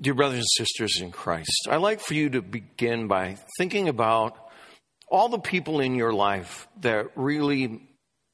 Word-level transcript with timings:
Dear 0.00 0.14
brothers 0.14 0.38
and 0.38 0.66
sisters 0.66 1.00
in 1.00 1.10
Christ, 1.10 1.66
I'd 1.68 1.78
like 1.78 1.98
for 1.98 2.14
you 2.14 2.30
to 2.30 2.40
begin 2.40 3.08
by 3.08 3.36
thinking 3.58 3.88
about 3.88 4.36
all 5.08 5.28
the 5.28 5.40
people 5.40 5.80
in 5.80 5.96
your 5.96 6.12
life 6.12 6.68
that 6.82 7.08
really 7.16 7.82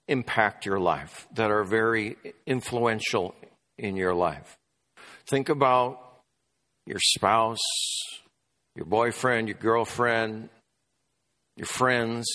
impact 0.06 0.66
your 0.66 0.78
life, 0.78 1.26
that 1.32 1.50
are 1.50 1.64
very 1.64 2.18
influential 2.46 3.34
in 3.78 3.96
your 3.96 4.14
life. 4.14 4.58
Think 5.26 5.48
about 5.48 6.00
your 6.84 6.98
spouse, 7.00 7.64
your 8.76 8.84
boyfriend, 8.84 9.48
your 9.48 9.56
girlfriend, 9.56 10.50
your 11.56 11.66
friends, 11.66 12.26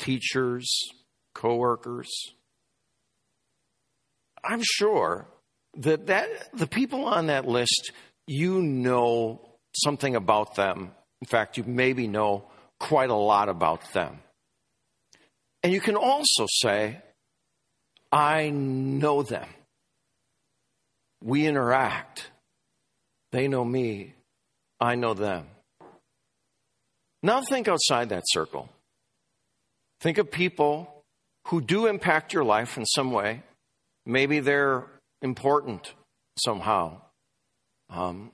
teachers, 0.00 0.68
coworkers. 1.32 2.10
I'm 4.42 4.62
sure 4.64 5.28
that, 5.76 6.06
that 6.08 6.28
the 6.52 6.66
people 6.66 7.04
on 7.04 7.28
that 7.28 7.46
list, 7.46 7.92
you 8.28 8.60
know 8.62 9.40
something 9.74 10.14
about 10.14 10.54
them. 10.54 10.92
In 11.20 11.26
fact, 11.26 11.56
you 11.56 11.64
maybe 11.64 12.06
know 12.06 12.44
quite 12.78 13.10
a 13.10 13.14
lot 13.14 13.48
about 13.48 13.92
them. 13.92 14.20
And 15.62 15.72
you 15.72 15.80
can 15.80 15.96
also 15.96 16.46
say, 16.46 17.00
I 18.12 18.50
know 18.50 19.22
them. 19.22 19.48
We 21.24 21.46
interact. 21.46 22.30
They 23.32 23.48
know 23.48 23.64
me. 23.64 24.14
I 24.78 24.94
know 24.94 25.14
them. 25.14 25.46
Now 27.22 27.40
think 27.40 27.66
outside 27.66 28.10
that 28.10 28.24
circle. 28.26 28.68
Think 30.00 30.18
of 30.18 30.30
people 30.30 31.02
who 31.48 31.60
do 31.60 31.86
impact 31.86 32.32
your 32.32 32.44
life 32.44 32.76
in 32.76 32.84
some 32.84 33.10
way. 33.10 33.42
Maybe 34.06 34.38
they're 34.38 34.84
important 35.22 35.92
somehow. 36.38 37.00
Um, 37.90 38.32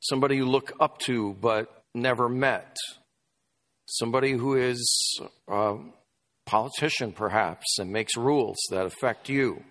somebody 0.00 0.36
you 0.36 0.46
look 0.46 0.72
up 0.80 0.98
to 1.00 1.34
but 1.40 1.84
never 1.94 2.28
met. 2.28 2.76
Somebody 3.86 4.32
who 4.32 4.54
is 4.54 5.20
a 5.48 5.76
politician, 6.46 7.12
perhaps, 7.12 7.78
and 7.78 7.90
makes 7.90 8.16
rules 8.16 8.56
that 8.70 8.86
affect 8.86 9.28
you. 9.28 9.62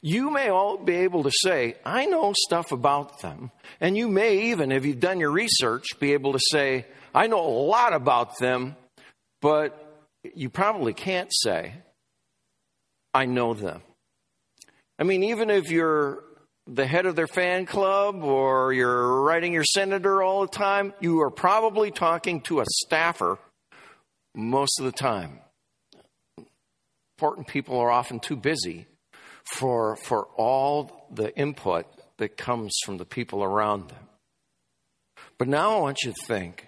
You 0.00 0.30
may 0.30 0.50
all 0.50 0.76
be 0.76 0.96
able 0.96 1.22
to 1.22 1.30
say, 1.32 1.76
I 1.84 2.06
know 2.06 2.34
stuff 2.36 2.72
about 2.72 3.20
them. 3.20 3.50
And 3.80 3.96
you 3.96 4.08
may 4.08 4.50
even, 4.50 4.70
if 4.70 4.84
you've 4.84 5.00
done 5.00 5.20
your 5.20 5.30
research, 5.30 5.84
be 5.98 6.12
able 6.12 6.34
to 6.34 6.40
say, 6.50 6.86
I 7.14 7.26
know 7.26 7.40
a 7.40 7.48
lot 7.48 7.94
about 7.94 8.38
them, 8.38 8.76
but 9.40 9.80
you 10.34 10.50
probably 10.50 10.92
can't 10.92 11.30
say, 11.32 11.74
I 13.14 13.26
know 13.26 13.54
them. 13.54 13.80
I 14.98 15.04
mean, 15.04 15.22
even 15.24 15.48
if 15.48 15.70
you're 15.70 16.22
the 16.66 16.86
head 16.86 17.06
of 17.06 17.16
their 17.16 17.26
fan 17.26 17.66
club 17.66 18.22
or 18.22 18.72
you're 18.72 19.22
writing 19.22 19.52
your 19.52 19.64
senator 19.64 20.22
all 20.22 20.42
the 20.42 20.48
time, 20.48 20.94
you 21.00 21.20
are 21.20 21.30
probably 21.30 21.90
talking 21.90 22.40
to 22.42 22.60
a 22.60 22.64
staffer 22.68 23.38
most 24.34 24.78
of 24.78 24.86
the 24.86 24.92
time. 24.92 25.40
Important 27.18 27.46
people 27.46 27.78
are 27.78 27.90
often 27.90 28.18
too 28.18 28.36
busy 28.36 28.86
for, 29.44 29.96
for 29.96 30.26
all 30.36 31.06
the 31.12 31.36
input 31.36 31.86
that 32.16 32.36
comes 32.36 32.74
from 32.84 32.96
the 32.96 33.04
people 33.04 33.44
around 33.44 33.88
them. 33.88 34.08
But 35.38 35.48
now 35.48 35.76
I 35.76 35.80
want 35.80 36.02
you 36.02 36.12
to 36.12 36.26
think 36.26 36.66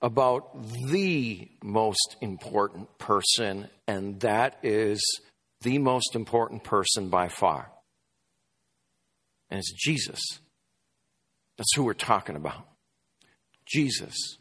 about 0.00 0.62
the 0.90 1.48
most 1.62 2.16
important 2.20 2.98
person, 2.98 3.68
and 3.86 4.20
that 4.20 4.58
is 4.62 5.00
the 5.62 5.78
most 5.78 6.14
important 6.14 6.64
person 6.64 7.08
by 7.08 7.28
far. 7.28 7.71
And 9.52 9.58
it's 9.58 9.70
Jesus. 9.70 10.18
That's 11.58 11.68
who 11.76 11.84
we're 11.84 11.92
talking 11.92 12.36
about. 12.36 12.66
Jesus. 13.66 14.38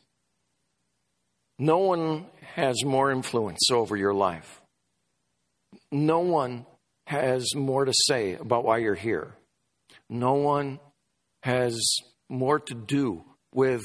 No 1.60 1.80
one 1.80 2.28
has 2.56 2.86
more 2.86 3.12
influence 3.12 3.70
over 3.72 3.98
your 3.98 4.14
life. 4.14 4.62
No 5.92 6.20
one 6.20 6.66
has 7.08 7.54
more 7.54 7.84
to 7.84 7.92
say 8.08 8.36
about 8.36 8.64
why 8.64 8.78
you're 8.78 8.96
here. 8.96 9.36
No 10.10 10.36
one 10.36 10.80
has 11.44 11.78
more 12.30 12.62
to 12.62 12.74
do 12.74 13.26
with 13.54 13.84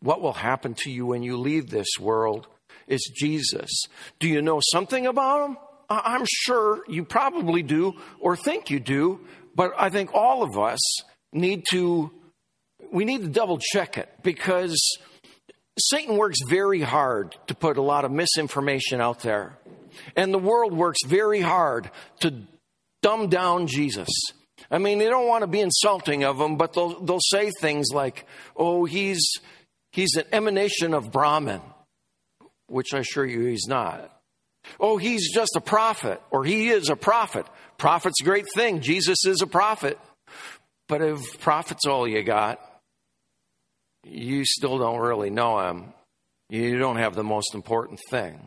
what 0.00 0.20
will 0.20 0.34
happen 0.34 0.74
to 0.74 0.90
you 0.90 1.06
when 1.06 1.22
you 1.22 1.38
leave 1.38 1.70
this 1.70 1.88
world. 1.98 2.48
It's 2.86 3.10
Jesus. 3.10 3.70
Do 4.18 4.28
you 4.28 4.42
know 4.42 4.60
something 4.62 5.06
about 5.06 5.48
him? 5.48 5.56
I'm 5.88 6.26
sure 6.26 6.82
you 6.86 7.02
probably 7.06 7.62
do 7.62 7.94
or 8.20 8.36
think 8.36 8.68
you 8.68 8.78
do, 8.78 9.20
but 9.54 9.72
I 9.76 9.90
think 9.90 10.14
all 10.14 10.42
of 10.42 10.58
us 10.58 10.80
need 11.32 11.64
to 11.70 12.10
we 12.92 13.04
need 13.04 13.22
to 13.22 13.28
double 13.28 13.58
check 13.58 13.98
it 13.98 14.08
because 14.22 14.76
Satan 15.78 16.16
works 16.16 16.38
very 16.46 16.80
hard 16.80 17.34
to 17.48 17.54
put 17.54 17.76
a 17.76 17.82
lot 17.82 18.04
of 18.04 18.12
misinformation 18.12 19.00
out 19.00 19.20
there. 19.20 19.58
And 20.16 20.32
the 20.32 20.38
world 20.38 20.72
works 20.72 21.00
very 21.06 21.40
hard 21.40 21.90
to 22.20 22.34
dumb 23.02 23.28
down 23.28 23.66
Jesus. 23.66 24.08
I 24.70 24.78
mean, 24.78 24.98
they 24.98 25.08
don't 25.08 25.28
want 25.28 25.42
to 25.42 25.46
be 25.46 25.60
insulting 25.60 26.24
of 26.24 26.40
him, 26.40 26.56
but 26.56 26.72
they'll, 26.72 27.00
they'll 27.00 27.18
say 27.20 27.50
things 27.60 27.88
like, 27.92 28.26
oh, 28.56 28.84
he's, 28.84 29.24
he's 29.92 30.14
an 30.16 30.24
emanation 30.32 30.94
of 30.94 31.10
Brahman, 31.10 31.60
which 32.68 32.94
I 32.94 32.98
assure 32.98 33.26
you 33.26 33.44
he's 33.46 33.66
not. 33.66 34.13
Oh, 34.80 34.96
he's 34.96 35.32
just 35.32 35.56
a 35.56 35.60
prophet, 35.60 36.20
or 36.30 36.44
he 36.44 36.68
is 36.68 36.88
a 36.88 36.96
prophet. 36.96 37.46
Prophet's 37.78 38.20
a 38.20 38.24
great 38.24 38.46
thing. 38.54 38.80
Jesus 38.80 39.26
is 39.26 39.42
a 39.42 39.46
prophet. 39.46 39.98
But 40.88 41.02
if 41.02 41.40
prophet's 41.40 41.86
all 41.86 42.06
you 42.06 42.22
got, 42.22 42.60
you 44.04 44.44
still 44.44 44.78
don't 44.78 45.00
really 45.00 45.30
know 45.30 45.58
him. 45.68 45.94
You 46.50 46.78
don't 46.78 46.96
have 46.96 47.14
the 47.14 47.24
most 47.24 47.54
important 47.54 48.00
thing. 48.10 48.38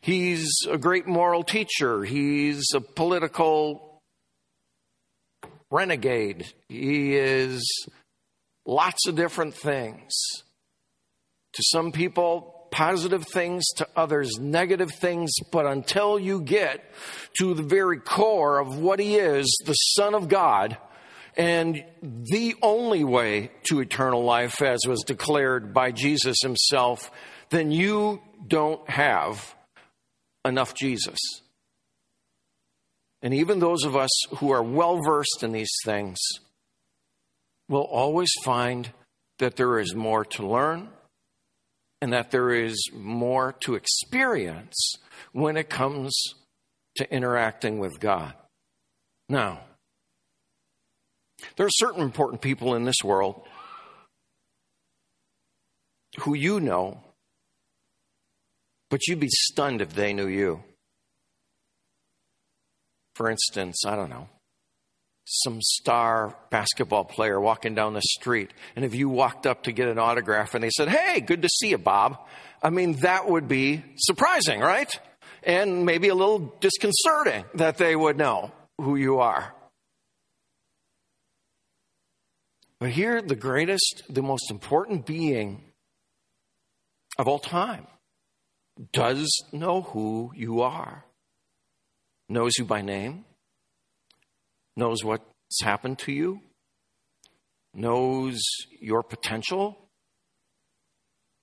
He's 0.00 0.50
a 0.68 0.76
great 0.76 1.06
moral 1.06 1.42
teacher. 1.42 2.04
He's 2.04 2.64
a 2.74 2.80
political 2.80 4.00
renegade. 5.70 6.46
He 6.68 7.16
is 7.16 7.66
lots 8.66 9.06
of 9.06 9.16
different 9.16 9.54
things. 9.54 10.12
To 11.54 11.62
some 11.62 11.92
people, 11.92 12.57
positive 12.70 13.26
things, 13.26 13.66
to 13.76 13.88
others, 13.96 14.38
negative 14.38 14.90
things, 14.92 15.32
but 15.50 15.66
until 15.66 16.18
you 16.18 16.40
get 16.40 16.84
to 17.38 17.54
the 17.54 17.62
very 17.62 17.98
core 17.98 18.58
of 18.58 18.78
what 18.78 19.00
he 19.00 19.16
is, 19.16 19.46
the 19.64 19.72
Son 19.72 20.14
of 20.14 20.28
God, 20.28 20.76
and 21.36 21.84
the 22.02 22.56
only 22.62 23.04
way 23.04 23.50
to 23.68 23.80
eternal 23.80 24.24
life, 24.24 24.60
as 24.60 24.80
was 24.86 25.02
declared 25.04 25.72
by 25.72 25.92
Jesus 25.92 26.36
himself, 26.42 27.10
then 27.50 27.70
you 27.70 28.20
don't 28.46 28.88
have 28.90 29.54
enough 30.44 30.74
Jesus. 30.74 31.18
And 33.22 33.34
even 33.34 33.58
those 33.58 33.84
of 33.84 33.96
us 33.96 34.10
who 34.38 34.50
are 34.50 34.62
well 34.62 35.00
versed 35.04 35.42
in 35.42 35.52
these 35.52 35.74
things 35.84 36.18
will 37.68 37.82
always 37.82 38.30
find 38.44 38.90
that 39.38 39.56
there 39.56 39.78
is 39.78 39.94
more 39.94 40.24
to 40.24 40.46
learn 40.46 40.88
and 42.00 42.12
that 42.12 42.30
there 42.30 42.50
is 42.50 42.90
more 42.92 43.52
to 43.60 43.74
experience 43.74 44.94
when 45.32 45.56
it 45.56 45.68
comes 45.68 46.16
to 46.96 47.12
interacting 47.12 47.78
with 47.78 47.98
God. 48.00 48.34
Now, 49.28 49.60
there 51.56 51.66
are 51.66 51.70
certain 51.72 52.02
important 52.02 52.40
people 52.40 52.74
in 52.74 52.84
this 52.84 53.02
world 53.04 53.42
who 56.20 56.34
you 56.34 56.60
know, 56.60 57.02
but 58.90 59.06
you'd 59.06 59.20
be 59.20 59.28
stunned 59.30 59.80
if 59.80 59.94
they 59.94 60.12
knew 60.12 60.26
you. 60.26 60.62
For 63.14 63.30
instance, 63.30 63.84
I 63.84 63.96
don't 63.96 64.10
know, 64.10 64.28
some 65.30 65.60
star 65.60 66.34
basketball 66.50 67.04
player 67.04 67.38
walking 67.38 67.74
down 67.74 67.92
the 67.92 68.02
street, 68.02 68.52
and 68.74 68.84
if 68.84 68.94
you 68.94 69.08
walked 69.08 69.46
up 69.46 69.64
to 69.64 69.72
get 69.72 69.88
an 69.88 69.98
autograph 69.98 70.54
and 70.54 70.64
they 70.64 70.70
said, 70.70 70.88
Hey, 70.88 71.20
good 71.20 71.42
to 71.42 71.48
see 71.48 71.68
you, 71.68 71.78
Bob, 71.78 72.18
I 72.62 72.70
mean, 72.70 72.94
that 73.00 73.28
would 73.28 73.46
be 73.46 73.84
surprising, 73.96 74.60
right? 74.60 74.90
And 75.42 75.84
maybe 75.84 76.08
a 76.08 76.14
little 76.14 76.54
disconcerting 76.60 77.44
that 77.54 77.76
they 77.76 77.94
would 77.94 78.16
know 78.16 78.52
who 78.78 78.96
you 78.96 79.20
are. 79.20 79.54
But 82.80 82.90
here, 82.90 83.20
the 83.20 83.36
greatest, 83.36 84.04
the 84.08 84.22
most 84.22 84.50
important 84.50 85.04
being 85.04 85.62
of 87.18 87.28
all 87.28 87.38
time 87.38 87.86
does 88.92 89.28
know 89.52 89.82
who 89.82 90.32
you 90.34 90.62
are, 90.62 91.04
knows 92.28 92.52
you 92.56 92.64
by 92.64 92.82
name, 92.82 93.24
knows 94.78 95.04
what's 95.04 95.24
happened 95.62 95.98
to 95.98 96.12
you, 96.12 96.40
knows 97.74 98.40
your 98.80 99.02
potential, 99.02 99.76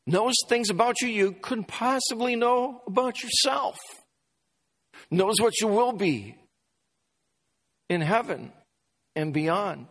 knows 0.08 0.36
things 0.48 0.70
about 0.70 1.02
you 1.02 1.10
you 1.10 1.34
couldn't 1.42 1.68
possibly 1.68 2.36
know 2.36 2.82
about 2.88 3.22
yourself, 3.22 3.78
knows 5.12 5.36
what 5.40 5.54
you 5.60 5.68
will 5.68 5.92
be 5.92 6.38
in 7.90 8.00
heaven 8.00 8.54
and 9.18 9.34
beyond, 9.34 9.88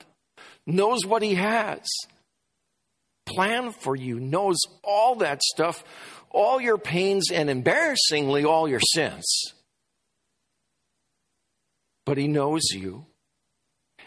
knows 0.67 1.05
what 1.07 1.23
He 1.23 1.35
has 1.35 1.87
planned 3.27 3.75
for 3.77 3.95
you, 3.95 4.19
knows 4.19 4.57
all 4.83 5.17
that 5.17 5.43
stuff, 5.43 5.85
all 6.31 6.61
your 6.61 6.79
pains, 6.79 7.31
and 7.31 7.51
embarrassingly, 7.51 8.45
all 8.45 8.69
your 8.69 8.81
sins. 8.81 9.25
But 12.07 12.17
He 12.17 12.27
knows 12.27 12.63
you. 12.73 13.07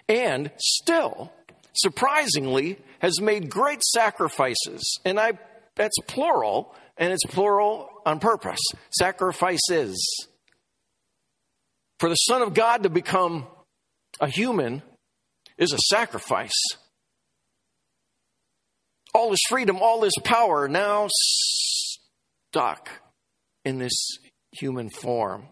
And 0.08 0.52
still, 0.58 1.32
surprisingly, 1.74 2.80
has 3.00 3.22
made 3.22 3.50
great 3.50 3.84
sacrifices. 3.84 5.00
And 5.06 5.20
I 5.20 5.38
that's 5.78 5.98
plural, 6.08 6.76
and 6.98 7.14
it's 7.14 7.26
plural 7.26 7.90
on 8.06 8.20
purpose. 8.20 8.60
Sacrifices. 8.90 9.98
For 12.00 12.10
the 12.10 12.16
Son 12.16 12.42
of 12.42 12.54
God 12.54 12.84
to 12.84 12.90
become 12.90 13.48
a 14.20 14.28
human 14.28 14.82
is 15.58 15.72
a 15.72 15.78
sacrifice. 15.90 16.60
All 19.14 19.32
his 19.32 19.42
freedom, 19.50 19.78
all 19.82 20.04
his 20.04 20.16
power 20.24 20.68
now 20.68 21.08
stuck 22.52 22.90
in 23.66 23.80
this 23.80 23.96
human 24.52 24.90
form. 24.90 25.48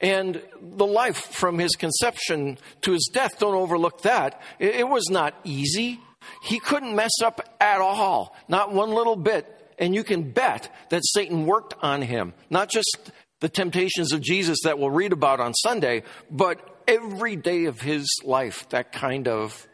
And 0.00 0.42
the 0.60 0.86
life 0.86 1.16
from 1.16 1.58
his 1.58 1.76
conception 1.76 2.58
to 2.82 2.92
his 2.92 3.10
death, 3.12 3.38
don't 3.38 3.54
overlook 3.54 4.02
that. 4.02 4.40
It 4.58 4.88
was 4.88 5.08
not 5.10 5.34
easy. 5.44 6.00
He 6.42 6.58
couldn't 6.58 6.96
mess 6.96 7.12
up 7.22 7.40
at 7.60 7.80
all, 7.80 8.36
not 8.48 8.72
one 8.72 8.90
little 8.90 9.16
bit. 9.16 9.50
And 9.78 9.94
you 9.94 10.04
can 10.04 10.30
bet 10.30 10.72
that 10.90 11.02
Satan 11.04 11.46
worked 11.46 11.74
on 11.82 12.02
him, 12.02 12.32
not 12.48 12.70
just 12.70 13.10
the 13.40 13.48
temptations 13.48 14.12
of 14.12 14.20
Jesus 14.20 14.58
that 14.64 14.78
we'll 14.78 14.90
read 14.90 15.12
about 15.12 15.40
on 15.40 15.52
Sunday, 15.54 16.04
but 16.30 16.82
every 16.86 17.36
day 17.36 17.64
of 17.64 17.80
his 17.80 18.06
life, 18.24 18.68
that 18.70 18.92
kind 18.92 19.28
of 19.28 19.66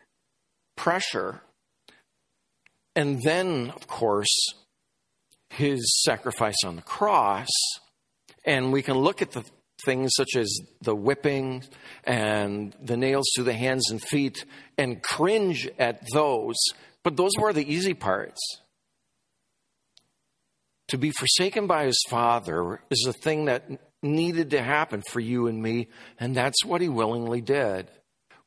pressure. 0.77 1.43
And 2.97 3.23
then, 3.23 3.73
of 3.77 3.87
course, 3.87 4.35
his 5.51 6.03
sacrifice 6.03 6.65
on 6.65 6.77
the 6.77 6.83
cross. 6.83 7.49
And 8.45 8.73
we 8.73 8.83
can 8.83 8.97
look 8.97 9.21
at 9.21 9.33
the 9.33 9.45
things 9.85 10.13
such 10.15 10.37
as 10.37 10.61
the 10.83 10.95
whipping 10.95 11.65
and 12.05 12.75
the 12.83 12.97
nails 12.97 13.27
to 13.35 13.43
the 13.43 13.53
hands 13.53 13.91
and 13.91 14.03
feet 14.03 14.45
and 14.79 15.03
cringe 15.03 15.69
at 15.79 16.03
those. 16.13 16.57
But 17.03 17.17
those 17.17 17.33
were 17.39 17.53
the 17.53 17.73
easy 17.73 17.95
parts. 17.95 18.41
To 20.89 20.99
be 20.99 21.13
forsaken 21.13 21.67
by 21.67 21.85
his 21.85 22.03
father 22.09 22.81
is 22.91 23.07
a 23.09 23.13
thing 23.13 23.45
that 23.45 23.71
needed 24.03 24.51
to 24.51 24.63
happen 24.63 25.03
for 25.03 25.21
you 25.21 25.47
and 25.47 25.63
me, 25.63 25.89
and 26.19 26.35
that's 26.35 26.65
what 26.65 26.81
he 26.81 26.89
willingly 26.89 27.41
did. 27.41 27.89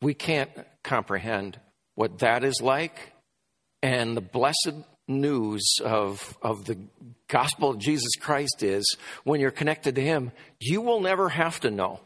We 0.02 0.14
can't 0.14 0.50
comprehend 0.84 1.60
what 1.96 2.20
that 2.20 2.44
is 2.44 2.60
like, 2.62 3.14
and 3.82 4.18
the 4.18 4.22
blessed 4.22 4.74
news 5.22 5.64
of, 5.84 6.38
of 6.42 6.66
the 6.66 6.78
gospel 7.28 7.72
of 7.72 7.80
Jesus 7.80 8.16
Christ 8.20 8.64
is 8.64 8.98
when 9.24 9.40
you're 9.40 9.52
connected 9.52 9.96
to 9.96 10.02
Him, 10.02 10.32
you 10.60 10.82
will 10.82 11.02
never 11.02 11.30
have 11.30 11.60
to 11.62 11.72
know 11.72 12.00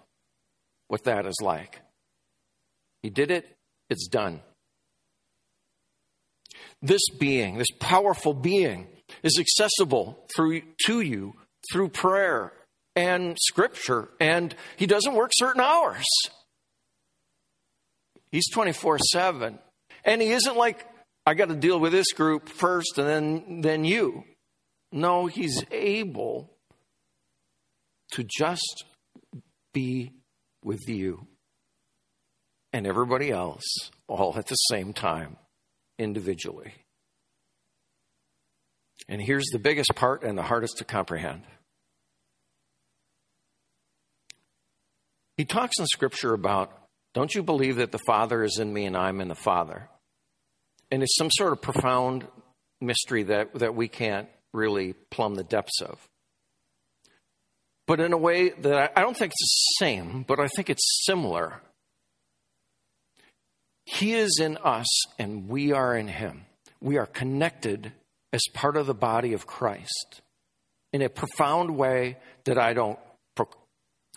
what 0.88 1.04
that 1.04 1.26
is 1.26 1.38
like. 1.42 1.82
He 3.04 3.10
did 3.10 3.32
it, 3.32 3.46
it's 3.90 4.08
done. 4.08 4.42
This 6.82 7.02
being, 7.20 7.58
this 7.58 7.72
powerful 7.80 8.34
being, 8.34 8.88
is 9.24 9.40
accessible 9.40 10.26
through 10.36 10.62
to 10.86 11.02
you 11.02 11.34
through 11.72 11.90
prayer 11.90 12.54
and 12.96 13.38
scripture, 13.40 14.10
and 14.20 14.56
He 14.76 14.86
doesn't 14.86 15.14
work 15.14 15.32
certain 15.36 15.62
hours. 15.62 16.06
He's 18.32 18.50
24 18.50 19.00
7. 19.00 19.60
And 20.04 20.22
He 20.22 20.32
isn't 20.32 20.58
like 20.58 20.87
I 21.28 21.34
got 21.34 21.50
to 21.50 21.56
deal 21.56 21.78
with 21.78 21.92
this 21.92 22.14
group 22.14 22.48
first 22.48 22.98
and 22.98 23.06
then, 23.06 23.62
then 23.62 23.84
you. 23.84 24.24
No, 24.94 25.26
he's 25.26 25.62
able 25.72 26.50
to 28.12 28.24
just 28.24 28.86
be 29.74 30.14
with 30.64 30.88
you 30.88 31.28
and 32.72 32.88
everybody 32.88 33.30
else 33.30 33.66
all 34.08 34.38
at 34.38 34.48
the 34.48 34.56
same 34.56 34.94
time, 34.94 35.36
individually. 36.00 36.74
And 39.10 39.22
here's 39.22 39.48
the 39.52 39.60
biggest 39.60 39.92
part 39.96 40.24
and 40.24 40.38
the 40.38 40.44
hardest 40.44 40.78
to 40.78 40.86
comprehend. 40.86 41.42
He 45.36 45.44
talks 45.44 45.78
in 45.78 45.88
Scripture 45.88 46.34
about, 46.34 46.72
don't 47.14 47.36
you 47.36 47.44
believe 47.44 47.76
that 47.76 47.92
the 47.92 48.00
Father 48.08 48.46
is 48.46 48.60
in 48.60 48.72
me 48.72 48.86
and 48.86 48.96
I'm 48.96 49.20
in 49.20 49.28
the 49.28 49.36
Father? 49.36 49.90
And 50.92 51.04
it's 51.04 51.16
some 51.18 51.30
sort 51.32 51.54
of 51.54 51.62
profound 51.62 52.26
mystery 52.82 53.24
that, 53.24 53.54
that 53.56 53.76
we 53.76 53.88
can't 53.88 54.28
really 54.54 54.94
plumb 55.12 55.36
the 55.36 55.44
depths 55.44 55.82
of. 55.82 56.08
But 57.86 58.00
in 58.00 58.14
a 58.14 58.18
way 58.18 58.50
that 58.50 58.92
I, 58.96 59.00
I 59.00 59.02
don't 59.02 59.16
think 59.16 59.32
it's 59.32 59.76
the 59.80 59.86
same, 59.86 60.24
but 60.24 60.40
I 60.40 60.48
think 60.48 60.70
it's 60.70 61.06
similar. 61.06 61.62
He 63.86 64.14
is 64.14 64.40
in 64.42 64.58
us 64.58 64.88
and 65.18 65.48
we 65.48 65.72
are 65.72 65.96
in 65.96 66.08
Him. 66.08 66.46
We 66.82 66.98
are 66.98 67.06
connected 67.06 67.94
as 68.34 68.42
part 68.54 68.76
of 68.76 68.86
the 68.86 68.94
body 68.94 69.34
of 69.34 69.48
Christ 69.48 70.22
in 70.92 71.02
a 71.02 71.10
profound 71.10 71.78
way 71.78 72.18
that 72.44 72.58
I 72.58 72.74
don't 72.74 73.00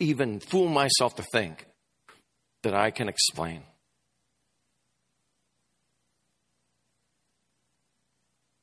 even 0.01 0.41
fool 0.41 0.69
myself 0.69 1.15
to 1.17 1.23
think 1.33 1.67
that 2.63 2.75
I 2.75 2.91
can 2.91 3.09
explain. 3.09 3.63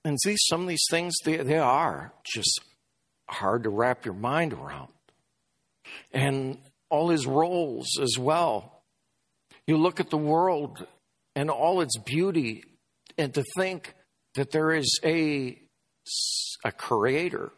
And 0.08 0.18
see, 0.22 0.38
some 0.38 0.62
of 0.62 0.70
these 0.70 0.86
things, 0.90 1.16
they, 1.26 1.36
they 1.36 1.58
are 1.58 2.14
just 2.24 2.62
hard 3.30 3.64
to 3.64 3.70
wrap 3.70 4.06
your 4.06 4.14
mind 4.14 4.54
around. 4.54 4.88
And 6.14 6.60
all 6.90 7.10
his 7.10 7.28
roles 7.28 8.00
as 8.02 8.18
well. 8.18 8.84
You 9.68 9.76
look 9.76 10.00
at 10.00 10.10
the 10.10 10.18
world 10.18 10.88
and 11.36 11.50
all 11.50 11.82
its 11.82 11.98
beauty, 11.98 12.64
and 13.18 13.34
to 13.34 13.44
think 13.58 13.96
that 14.36 14.52
there 14.52 14.72
is 14.72 14.98
a, 15.04 15.60
a 16.64 16.72
creator, 16.72 17.52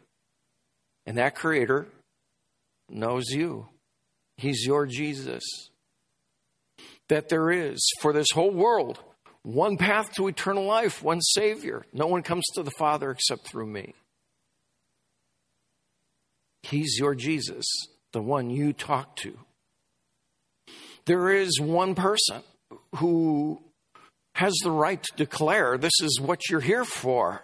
and 1.06 1.18
that 1.18 1.36
creator 1.36 1.86
knows 2.88 3.26
you. 3.28 3.68
He's 4.38 4.66
your 4.66 4.86
Jesus. 4.86 5.44
That 7.10 7.28
there 7.28 7.52
is 7.52 7.78
for 8.00 8.12
this 8.12 8.32
whole 8.34 8.50
world 8.50 8.98
one 9.42 9.76
path 9.76 10.12
to 10.14 10.28
eternal 10.28 10.64
life, 10.64 11.02
one 11.02 11.20
Savior. 11.20 11.84
No 11.92 12.06
one 12.06 12.22
comes 12.22 12.44
to 12.54 12.62
the 12.62 12.70
Father 12.72 13.10
except 13.10 13.46
through 13.46 13.66
me. 13.66 13.94
He's 16.62 16.98
your 16.98 17.14
Jesus, 17.14 17.66
the 18.12 18.20
one 18.20 18.50
you 18.50 18.72
talk 18.72 19.16
to. 19.16 19.38
There 21.06 21.30
is 21.30 21.58
one 21.60 21.94
person 21.94 22.42
who 22.96 23.62
has 24.34 24.54
the 24.62 24.70
right 24.70 25.02
to 25.02 25.16
declare 25.16 25.78
this 25.78 26.00
is 26.02 26.20
what 26.20 26.48
you're 26.48 26.60
here 26.60 26.84
for 26.84 27.42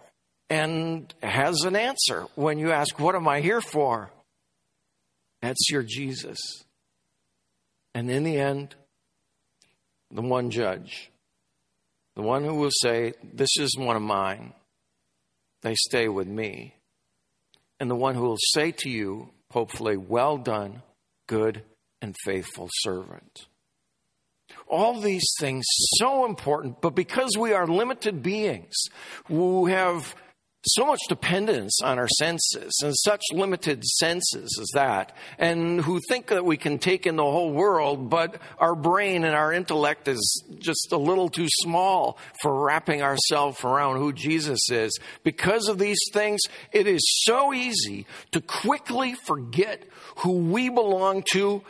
and 0.48 1.12
has 1.22 1.62
an 1.64 1.74
answer 1.74 2.26
when 2.34 2.58
you 2.58 2.70
ask, 2.70 2.98
What 3.00 3.14
am 3.14 3.26
I 3.26 3.40
here 3.40 3.60
for? 3.60 4.10
That's 5.42 5.70
your 5.70 5.82
Jesus. 5.82 6.38
And 7.94 8.10
in 8.10 8.24
the 8.24 8.38
end, 8.38 8.74
the 10.10 10.22
one 10.22 10.50
judge 10.50 11.10
the 12.16 12.22
one 12.22 12.42
who 12.44 12.54
will 12.54 12.72
say, 12.82 13.12
This 13.22 13.50
is 13.58 13.76
one 13.78 13.94
of 13.94 14.02
mine, 14.02 14.54
they 15.62 15.74
stay 15.74 16.08
with 16.08 16.26
me. 16.26 16.74
And 17.78 17.90
the 17.90 17.94
one 17.94 18.14
who 18.14 18.22
will 18.22 18.38
say 18.54 18.72
to 18.72 18.88
you, 18.88 19.28
hopefully, 19.50 19.96
Well 19.96 20.38
done, 20.38 20.82
good 21.28 21.62
and 22.00 22.16
faithful 22.24 22.68
servant. 22.72 23.46
All 24.68 25.00
these 25.00 25.26
things 25.38 25.64
so 25.98 26.24
important, 26.24 26.80
but 26.80 26.94
because 26.94 27.36
we 27.38 27.52
are 27.52 27.66
limited 27.66 28.22
beings 28.22 28.74
who 29.26 29.66
have 29.66 30.14
so 30.66 30.84
much 30.84 31.00
dependence 31.08 31.80
on 31.82 31.98
our 31.98 32.08
senses 32.08 32.72
and 32.82 32.94
such 32.96 33.22
limited 33.32 33.84
senses 33.84 34.58
as 34.60 34.68
that, 34.74 35.16
and 35.38 35.80
who 35.80 36.00
think 36.08 36.26
that 36.28 36.44
we 36.44 36.56
can 36.56 36.78
take 36.78 37.06
in 37.06 37.16
the 37.16 37.22
whole 37.22 37.52
world, 37.52 38.10
but 38.10 38.40
our 38.58 38.74
brain 38.74 39.24
and 39.24 39.34
our 39.34 39.52
intellect 39.52 40.08
is 40.08 40.44
just 40.58 40.88
a 40.92 40.96
little 40.96 41.28
too 41.28 41.46
small 41.62 42.18
for 42.42 42.64
wrapping 42.64 43.02
ourselves 43.02 43.62
around 43.64 43.98
who 43.98 44.12
Jesus 44.12 44.68
is. 44.70 44.98
Because 45.22 45.68
of 45.68 45.78
these 45.78 46.00
things, 46.12 46.40
it 46.72 46.86
is 46.86 47.02
so 47.24 47.54
easy 47.54 48.06
to 48.32 48.40
quickly 48.40 49.14
forget 49.14 49.82
who 50.18 50.32
we 50.32 50.68
belong 50.68 51.22
to, 51.32 51.62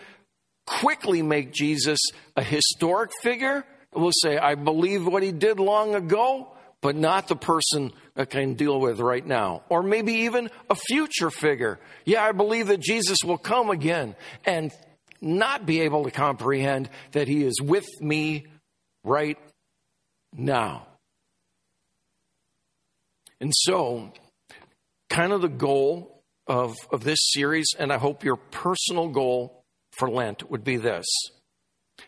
quickly 0.67 1.23
make 1.23 1.53
Jesus 1.53 2.01
a 2.35 2.43
historic 2.43 3.11
figure. 3.23 3.65
We'll 3.93 4.13
say, 4.23 4.39
I 4.39 4.55
believe 4.55 5.07
what 5.07 5.23
he 5.23 5.33
did 5.33 5.61
long 5.61 5.95
ago 5.95 6.56
but 6.87 6.95
not 6.95 7.27
the 7.27 7.35
person 7.35 7.93
I 8.15 8.27
can 8.27 8.55
deal 8.55 8.79
with 8.79 9.01
right 9.01 9.27
now. 9.27 9.65
Or 9.69 9.83
maybe 9.83 10.13
even 10.13 10.51
a 10.71 10.77
future 10.77 11.31
figure. 11.31 11.81
Yeah, 12.05 12.23
I 12.23 12.31
believe 12.31 12.69
that 12.69 12.79
Jesus 12.79 13.19
will 13.25 13.39
come 13.39 13.71
again 13.71 14.15
and 14.45 14.71
not 15.21 15.67
be 15.67 15.81
able 15.81 16.05
to 16.05 16.13
comprehend 16.13 16.89
that 17.11 17.27
he 17.27 17.43
is 17.43 17.61
with 17.61 17.89
me 18.01 18.47
right 19.03 19.37
now. 20.33 20.87
And 23.41 23.51
so, 23.53 24.13
kind 25.11 25.33
of 25.33 25.43
the 25.43 25.49
goal 25.49 26.23
of, 26.47 26.77
of 26.93 27.03
this 27.03 27.19
series, 27.33 27.67
and 27.77 27.93
I 27.93 27.99
hope 27.99 28.23
your 28.23 28.37
personal 28.37 29.09
goal 29.09 29.65
for 29.91 30.09
Lent 30.09 30.49
would 30.53 30.63
be 30.63 30.77
this. 30.77 31.07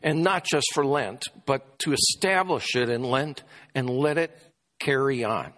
And 0.04 0.23
not 0.23 0.44
just 0.44 0.66
for 0.73 0.87
Lent, 0.87 1.25
but 1.47 1.80
to 1.80 1.92
establish 1.92 2.76
it 2.76 2.88
in 2.88 3.02
Lent 3.02 3.42
and 3.75 3.90
let 3.90 4.18
it 4.18 4.38
carry 4.78 5.25
on. 5.25 5.52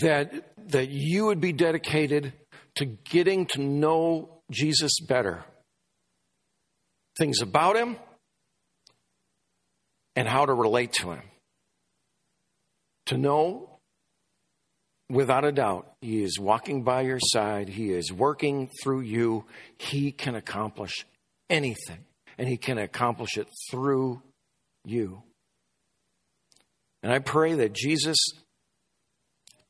That, 0.00 0.54
that 0.68 0.90
you 0.90 1.26
would 1.26 1.40
be 1.40 1.52
dedicated 1.52 2.32
to 2.76 2.84
getting 2.84 3.46
to 3.46 3.60
know 3.60 4.40
Jesus 4.50 5.00
better. 5.00 5.44
Things 7.18 7.40
about 7.40 7.76
him 7.76 7.96
and 10.14 10.28
how 10.28 10.46
to 10.46 10.52
relate 10.52 10.92
to 10.94 11.12
him. 11.12 11.22
To 13.06 13.16
know 13.16 13.78
without 15.10 15.44
a 15.44 15.52
doubt, 15.52 15.92
He 16.00 16.22
is 16.22 16.38
walking 16.38 16.82
by 16.82 17.02
your 17.02 17.20
side. 17.20 17.68
He 17.68 17.92
is 17.92 18.12
working 18.12 18.70
through 18.82 19.00
you. 19.00 19.44
He 19.78 20.12
can 20.12 20.34
accomplish 20.34 21.06
anything, 21.48 22.04
and 22.36 22.48
He 22.48 22.56
can 22.56 22.78
accomplish 22.78 23.36
it 23.36 23.48
through 23.70 24.22
you. 24.84 25.22
And 27.02 27.12
I 27.12 27.18
pray 27.20 27.54
that 27.54 27.72
Jesus 27.72 28.16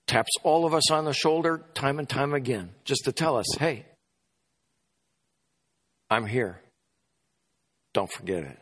taps 0.07 0.31
all 0.43 0.65
of 0.65 0.75
us 0.75 0.91
on 0.91 1.05
the 1.05 1.13
shoulder 1.13 1.65
time 1.75 1.99
and 1.99 2.09
time 2.09 2.33
again 2.33 2.71
just 2.85 3.05
to 3.05 3.13
tell 3.13 3.37
us 3.37 3.47
hey, 3.59 3.85
I'm 6.11 6.27
here. 6.27 6.63
Don't 7.93 8.11
forget 8.11 8.43
it. 8.43 8.59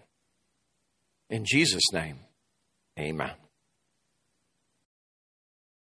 In 1.31 1.45
Jesus' 1.45 1.93
name, 1.93 2.19
amen. 2.99 3.33